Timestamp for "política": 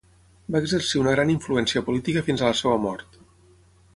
1.91-2.25